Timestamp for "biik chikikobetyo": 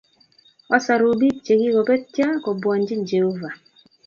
1.19-2.27